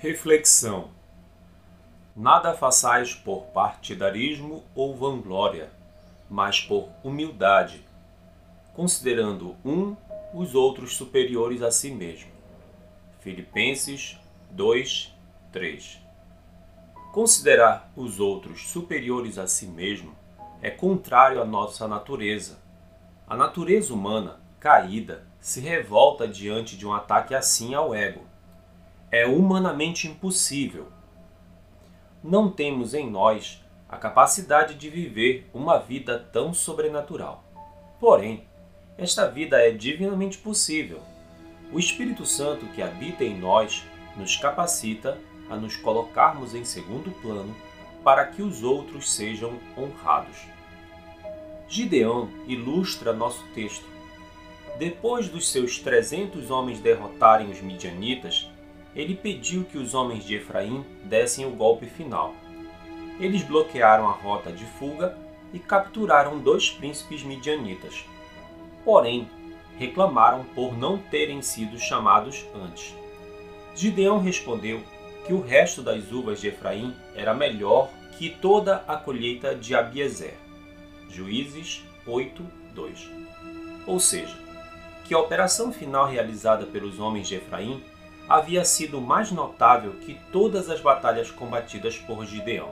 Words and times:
Reflexão: 0.00 0.90
Nada 2.14 2.54
façais 2.54 3.16
por 3.16 3.46
partidarismo 3.46 4.62
ou 4.72 4.96
vanglória, 4.96 5.72
mas 6.30 6.60
por 6.60 6.88
humildade, 7.02 7.84
considerando 8.74 9.56
um 9.64 9.96
os 10.32 10.54
outros 10.54 10.96
superiores 10.96 11.62
a 11.62 11.72
si 11.72 11.90
mesmo. 11.90 12.30
Filipenses 13.18 14.16
2, 14.52 15.12
3 15.50 16.00
Considerar 17.12 17.90
os 17.96 18.20
outros 18.20 18.68
superiores 18.68 19.36
a 19.36 19.48
si 19.48 19.66
mesmo 19.66 20.14
é 20.62 20.70
contrário 20.70 21.42
à 21.42 21.44
nossa 21.44 21.88
natureza. 21.88 22.60
A 23.26 23.36
natureza 23.36 23.92
humana, 23.92 24.38
caída, 24.60 25.26
se 25.40 25.58
revolta 25.58 26.28
diante 26.28 26.76
de 26.76 26.86
um 26.86 26.92
ataque 26.94 27.34
assim 27.34 27.74
ao 27.74 27.92
ego 27.92 28.37
é 29.10 29.26
humanamente 29.26 30.06
impossível. 30.06 30.88
Não 32.22 32.50
temos 32.50 32.94
em 32.94 33.08
nós 33.10 33.64
a 33.88 33.96
capacidade 33.96 34.74
de 34.74 34.90
viver 34.90 35.48
uma 35.54 35.78
vida 35.78 36.18
tão 36.32 36.52
sobrenatural. 36.52 37.42
Porém, 37.98 38.44
esta 38.98 39.26
vida 39.26 39.56
é 39.58 39.70
divinamente 39.70 40.36
possível. 40.38 41.00
O 41.72 41.78
Espírito 41.78 42.26
Santo 42.26 42.66
que 42.66 42.82
habita 42.82 43.24
em 43.24 43.38
nós 43.38 43.84
nos 44.16 44.36
capacita 44.36 45.16
a 45.48 45.56
nos 45.56 45.76
colocarmos 45.76 46.54
em 46.54 46.64
segundo 46.64 47.10
plano 47.22 47.54
para 48.04 48.26
que 48.26 48.42
os 48.42 48.62
outros 48.62 49.10
sejam 49.10 49.58
honrados. 49.76 50.36
Gideão 51.68 52.28
ilustra 52.46 53.12
nosso 53.12 53.44
texto. 53.54 53.86
Depois 54.78 55.28
dos 55.28 55.50
seus 55.50 55.78
300 55.78 56.50
homens 56.50 56.80
derrotarem 56.80 57.50
os 57.50 57.60
midianitas, 57.60 58.50
ele 58.98 59.14
pediu 59.14 59.64
que 59.64 59.78
os 59.78 59.94
homens 59.94 60.24
de 60.24 60.34
Efraim 60.34 60.84
dessem 61.04 61.46
o 61.46 61.50
golpe 61.50 61.86
final. 61.86 62.34
Eles 63.20 63.42
bloquearam 63.42 64.08
a 64.08 64.12
rota 64.12 64.50
de 64.50 64.64
fuga 64.64 65.16
e 65.52 65.60
capturaram 65.60 66.40
dois 66.40 66.68
príncipes 66.68 67.22
midianitas. 67.22 68.04
Porém, 68.84 69.30
reclamaram 69.78 70.44
por 70.52 70.76
não 70.76 70.98
terem 70.98 71.40
sido 71.40 71.78
chamados 71.78 72.44
antes. 72.52 72.92
Gideão 73.76 74.18
respondeu 74.18 74.82
que 75.24 75.32
o 75.32 75.40
resto 75.40 75.80
das 75.80 76.10
uvas 76.10 76.40
de 76.40 76.48
Efraim 76.48 76.92
era 77.14 77.32
melhor 77.32 77.90
que 78.18 78.28
toda 78.28 78.82
a 78.88 78.96
colheita 78.96 79.54
de 79.54 79.76
Abiezer. 79.76 80.34
Juízes 81.08 81.84
8, 82.04 82.44
2. 82.74 83.10
Ou 83.86 84.00
seja, 84.00 84.36
que 85.04 85.14
a 85.14 85.18
operação 85.20 85.72
final 85.72 86.08
realizada 86.08 86.66
pelos 86.66 86.98
homens 86.98 87.28
de 87.28 87.36
Efraim 87.36 87.80
havia 88.28 88.64
sido 88.64 89.00
mais 89.00 89.30
notável 89.32 89.92
que 89.94 90.20
todas 90.30 90.68
as 90.68 90.80
batalhas 90.80 91.30
combatidas 91.30 91.96
por 91.96 92.26
Gideão. 92.26 92.70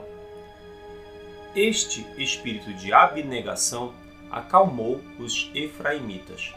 Este 1.55 2.05
espírito 2.17 2.71
de 2.73 2.93
abnegação 2.93 3.93
acalmou 4.29 5.01
os 5.17 5.49
efraimitas. 5.55 6.53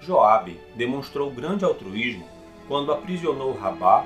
Joabe 0.00 0.60
demonstrou 0.76 1.30
grande 1.30 1.64
altruísmo 1.64 2.28
quando 2.68 2.92
aprisionou 2.92 3.52
Rabá 3.52 4.04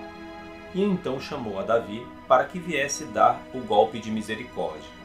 e 0.75 0.83
então 0.83 1.21
chamou 1.21 1.59
a 1.59 1.63
Davi 1.63 2.07
para 2.27 2.45
que 2.45 2.59
viesse 2.59 3.05
dar 3.07 3.41
o 3.55 3.61
golpe 3.61 3.99
de 3.99 4.11
misericórdia. 4.11 4.97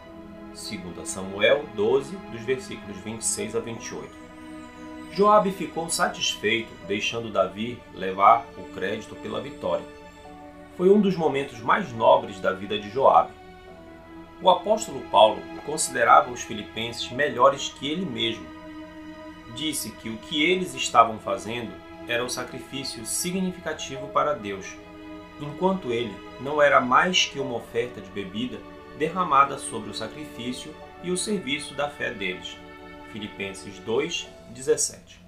2 0.49 1.08
Samuel 1.08 1.66
12, 1.75 2.16
dos 2.31 2.42
versículos 2.42 2.97
26 2.97 3.55
a 3.55 3.59
28. 3.59 4.20
Joabe 5.14 5.52
ficou 5.52 5.90
satisfeito, 5.90 6.72
deixando 6.88 7.31
Davi 7.31 7.78
levar 7.94 8.45
o 8.58 8.64
crédito 8.73 9.14
pela 9.16 9.42
vitória. 9.42 9.86
Foi 10.78 10.90
um 10.90 11.02
dos 11.02 11.17
momentos 11.17 11.59
mais 11.59 11.92
nobres 11.92 12.40
da 12.40 12.54
vida 12.54 12.80
de 12.80 12.90
Joabe. 12.90 13.34
O 14.42 14.50
apóstolo 14.50 15.02
Paulo 15.12 15.42
considerava 15.66 16.32
os 16.32 16.42
filipenses 16.42 17.12
melhores 17.12 17.70
que 17.78 17.89
ele 17.89 18.06
mesmo. 18.06 18.45
Disse 19.54 19.92
que 19.92 20.10
o 20.10 20.17
que 20.17 20.42
eles 20.42 20.73
estavam 20.73 21.20
fazendo 21.20 21.73
era 22.08 22.23
um 22.23 22.30
sacrifício 22.30 23.05
significativo 23.05 24.08
para 24.08 24.33
Deus, 24.33 24.78
enquanto 25.42 25.92
ele 25.92 26.16
não 26.39 26.61
era 26.61 26.80
mais 26.80 27.26
que 27.26 27.38
uma 27.38 27.58
oferta 27.58 27.99
de 27.99 28.10
bebida 28.11 28.58
derramada 28.98 29.58
sobre 29.58 29.89
o 29.89 29.93
sacrifício 29.93 30.73
e 31.04 31.11
o 31.11 31.17
serviço 31.17 31.76
da 31.76 31.89
fé 31.89 32.11
deles. 32.11 32.58
Filipenses 33.11 33.77
2, 33.80 34.27
17. 34.52 35.20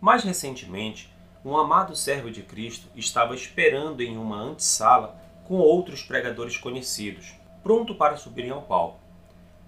Mais 0.00 0.24
recentemente, 0.24 1.12
um 1.44 1.56
amado 1.56 1.94
servo 1.94 2.30
de 2.30 2.42
Cristo 2.42 2.88
estava 2.96 3.34
esperando 3.34 4.00
em 4.00 4.16
uma 4.16 4.36
antessala 4.36 5.16
com 5.44 5.58
outros 5.58 6.02
pregadores 6.02 6.56
conhecidos, 6.56 7.34
pronto 7.62 7.94
para 7.94 8.16
subirem 8.16 8.50
ao 8.50 8.62
palco. 8.62 8.98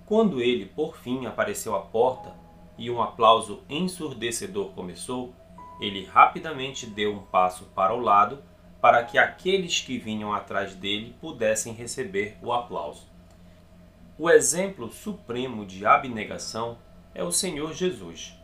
Quando 0.07 0.43
ele, 0.43 0.67
por 0.67 0.97
fim, 0.97 1.27
apareceu 1.27 1.77
à 1.77 1.81
porta 1.81 2.35
e 2.77 2.91
um 2.91 3.01
aplauso 3.01 3.63
ensurdecedor 3.69 4.71
começou, 4.73 5.33
ele 5.81 6.05
rapidamente 6.05 6.85
deu 6.85 7.15
um 7.15 7.23
passo 7.23 7.65
para 7.75 7.95
o 7.95 8.01
lado 8.01 8.43
para 8.81 9.05
que 9.05 9.19
aqueles 9.19 9.81
que 9.81 9.99
vinham 9.99 10.33
atrás 10.33 10.75
dele 10.75 11.15
pudessem 11.21 11.73
receber 11.73 12.37
o 12.43 12.53
aplauso. 12.53 13.07
O 14.19 14.29
exemplo 14.29 14.91
supremo 14.91 15.65
de 15.65 15.87
abnegação 15.87 16.77
é 17.15 17.23
o 17.23 17.33
Senhor 17.33 17.73
Jesus. 17.73 18.35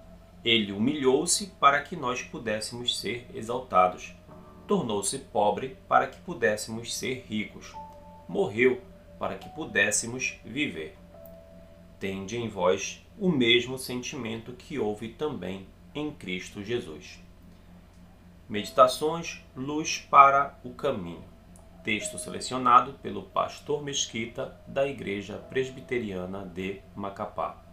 Ele 0.44 0.72
humilhou-se 0.72 1.48
para 1.58 1.82
que 1.82 1.96
nós 1.96 2.22
pudéssemos 2.22 2.98
ser 2.98 3.26
exaltados. 3.34 4.14
Tornou-se 4.66 5.18
pobre 5.18 5.76
para 5.88 6.06
que 6.06 6.20
pudéssemos 6.20 6.94
ser 6.94 7.24
ricos. 7.28 7.74
Morreu 8.28 8.80
para 9.18 9.36
que 9.36 9.48
pudéssemos 9.50 10.38
viver. 10.44 10.96
Tende 11.98 12.36
em 12.36 12.48
vós 12.48 13.04
o 13.18 13.28
mesmo 13.28 13.78
sentimento 13.78 14.52
que 14.52 14.78
houve 14.78 15.08
também 15.08 15.66
em 15.94 16.10
Cristo 16.12 16.62
Jesus. 16.62 17.20
Meditações 18.48 19.42
Luz 19.56 20.06
para 20.10 20.58
o 20.62 20.70
Caminho. 20.70 21.24
Texto 21.82 22.18
selecionado 22.18 22.94
pelo 22.94 23.22
pastor 23.22 23.82
Mesquita 23.82 24.60
da 24.66 24.86
Igreja 24.86 25.38
Presbiteriana 25.38 26.44
de 26.44 26.80
Macapá. 26.94 27.65